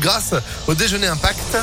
[0.00, 0.34] grâce
[0.66, 1.56] au déjeuner impact.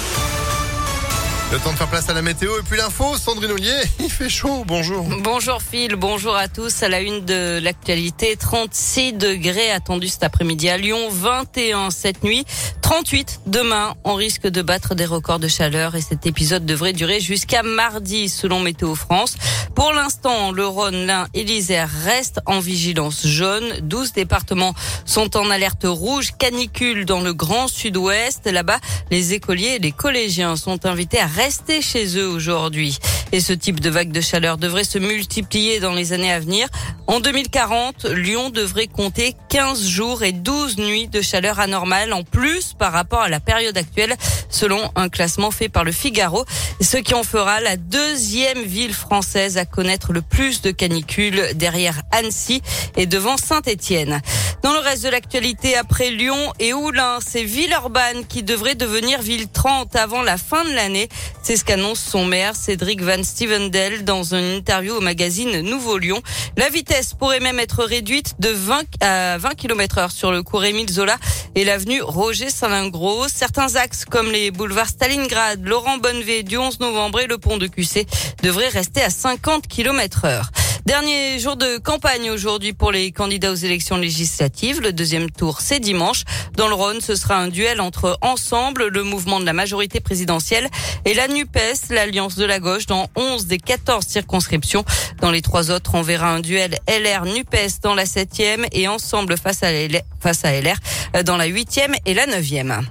[1.49, 4.27] Le temps de faire place à la météo et puis l'info, Sandrine Ollier, il fait
[4.27, 5.05] chaud, bonjour.
[5.21, 6.83] Bonjour Phil, bonjour à tous.
[6.83, 12.44] À la une de l'actualité, 36 degrés attendus cet après-midi à Lyon, 21 cette nuit,
[12.82, 13.96] 38 demain.
[14.04, 18.27] On risque de battre des records de chaleur et cet épisode devrait durer jusqu'à mardi
[18.27, 19.38] selon Météo France.
[19.73, 23.64] Pour l'instant, le Rhône, l'Ain et l'Isère restent en vigilance jaune.
[23.84, 24.73] 12 départements
[25.05, 28.48] sont en alerte rouge canicule dans le grand sud-ouest.
[28.48, 28.79] Là-bas,
[29.11, 32.98] les écoliers et les collégiens sont invités à rester chez eux aujourd'hui.
[33.31, 36.67] Et ce type de vague de chaleur devrait se multiplier dans les années à venir.
[37.08, 42.73] En 2040, Lyon devrait compter 15 jours et 12 nuits de chaleur anormale en plus
[42.73, 44.16] par rapport à la période actuelle,
[44.50, 46.45] selon un classement fait par le Figaro,
[46.81, 52.02] ce qui en fera la deuxième ville française à connaître le plus de canicules derrière
[52.12, 52.62] Annecy
[52.95, 54.22] et devant Saint-Étienne.
[54.64, 59.48] Dans le reste de l'actualité, après Lyon et Oulin, c'est Villeurbanne qui devrait devenir ville
[59.48, 61.09] 30 avant la fin de l'année.
[61.44, 66.22] C'est ce qu'annonce son maire, Cédric Van Stevendel, dans une interview au magazine Nouveau Lyon.
[66.56, 70.64] La vitesse pourrait même être réduite de 20 à 20 km heure sur le cours
[70.64, 71.18] Émile Zola
[71.56, 73.28] et l'avenue Roger Salingros.
[73.28, 77.66] Certains axes comme les boulevards Stalingrad, Laurent Bonnevet du 11 novembre et le pont de
[77.66, 78.06] QC
[78.44, 80.52] devraient rester à 50 km heure.
[80.88, 84.80] Dernier jour de campagne aujourd'hui pour les candidats aux élections législatives.
[84.80, 86.23] Le deuxième tour, c'est dimanche.
[86.55, 90.69] Dans le Rhône, ce sera un duel entre Ensemble, le mouvement de la majorité présidentielle,
[91.03, 94.85] et la NUPES, l'alliance de la gauche, dans 11 des 14 circonscriptions.
[95.19, 99.63] Dans les trois autres, on verra un duel LR-NUPES dans la septième et Ensemble face
[99.63, 100.77] à LR,
[101.25, 102.88] dans la huitième et la neuvième.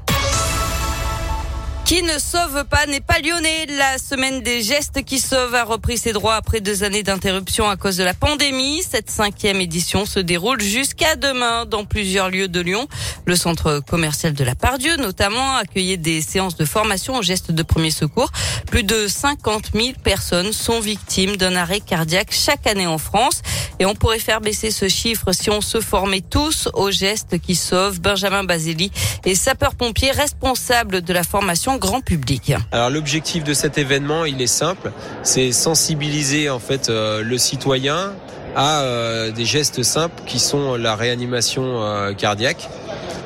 [1.87, 3.67] Qui ne sauve pas n'est pas lyonnais.
[3.67, 7.77] La semaine des gestes qui sauvent a repris ses droits après deux années d'interruption à
[7.77, 8.83] cause de la pandémie.
[8.83, 12.89] Cette cinquième édition se déroule jusqu'à demain dans plusieurs lieux de Lyon.
[13.25, 17.63] Le centre commercial de la Pardieu, notamment, accueillait des séances de formation aux gestes de
[17.63, 18.33] premier secours.
[18.69, 23.43] Plus de 50 000 personnes sont victimes d'un arrêt cardiaque chaque année en France.
[23.79, 27.55] Et on pourrait faire baisser ce chiffre si on se formait tous aux gestes qui
[27.55, 28.01] sauvent.
[28.01, 28.91] Benjamin Basili
[29.25, 32.53] est sapeur-pompier responsable de la formation grand public.
[32.73, 34.93] Alors l'objectif de cet événement, il est simple,
[35.23, 38.13] c'est sensibiliser en fait euh, le citoyen
[38.57, 42.69] à euh, des gestes simples qui sont la réanimation euh, cardiaque,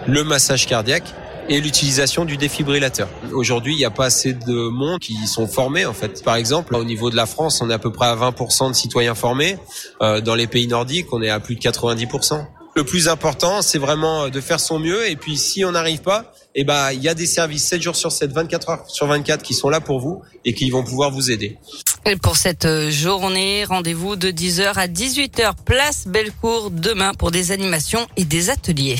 [0.06, 1.14] le massage cardiaque
[1.48, 3.08] et l'utilisation du défibrillateur.
[3.32, 6.22] Aujourd'hui, il n'y a pas assez de monde qui sont formés en fait.
[6.24, 8.74] Par exemple, au niveau de la France, on est à peu près à 20% de
[8.74, 9.56] citoyens formés.
[10.00, 12.44] Euh, dans les pays nordiques, on est à plus de 90%.
[12.76, 15.08] Le plus important, c'est vraiment de faire son mieux.
[15.08, 17.96] Et puis, si on n'arrive pas, eh ben, il y a des services 7 jours
[17.96, 21.10] sur 7, 24 heures sur 24 qui sont là pour vous et qui vont pouvoir
[21.10, 21.58] vous aider.
[22.06, 28.06] Et pour cette journée, rendez-vous de 10h à 18h, place Bellecour, demain pour des animations
[28.16, 28.96] et des ateliers.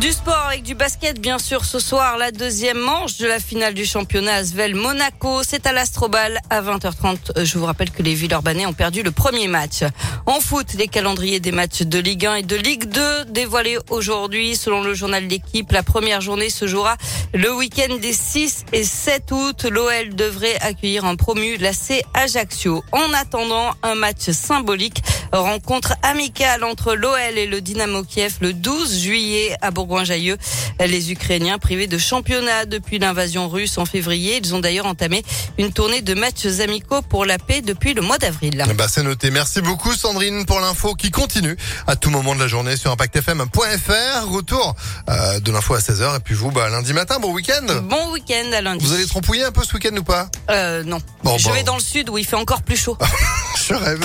[0.00, 3.74] Du sport avec du basket, bien sûr, ce soir, la deuxième manche de la finale
[3.74, 5.42] du championnat Asvel Monaco.
[5.44, 7.44] C'est à l'Astrobal à 20h30.
[7.44, 9.84] Je vous rappelle que les Villeurbanais ont perdu le premier match.
[10.26, 14.56] En foot, les calendriers des matchs de Ligue 1 et de Ligue 2 dévoilés aujourd'hui.
[14.56, 16.96] Selon le journal d'équipe, la première journée se jouera
[17.32, 19.64] le week-end des 6 et 7 août.
[19.70, 22.82] L'OL devrait accueillir un promu, la C Ajaccio.
[22.92, 25.02] En attendant, un match symbolique
[25.42, 30.36] rencontre amicale entre l'OL et le Dynamo Kiev le 12 juillet à Bourgoin-Jallieu.
[30.80, 35.22] Les Ukrainiens privés de championnat depuis l'invasion russe en février, ils ont d'ailleurs entamé
[35.58, 38.64] une tournée de matchs amicaux pour la paix depuis le mois d'avril.
[38.76, 39.30] Bah c'est noté.
[39.30, 41.56] Merci beaucoup Sandrine pour l'info qui continue
[41.86, 44.28] à tout moment de la journée sur impactfm.fr.
[44.28, 44.74] Retour
[45.08, 47.66] euh, de l'info à 16h et puis vous bah, lundi matin, bon week-end.
[47.84, 48.84] Bon week-end à lundi.
[48.84, 50.28] Vous allez trompouiller un peu ce week-end ou pas?
[50.50, 50.98] Euh non.
[51.22, 51.54] Bon, Je bon.
[51.54, 52.96] vais dans le sud où il fait encore plus chaud.
[53.68, 54.04] Je rêve.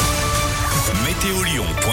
[1.03, 1.89] Météolion.net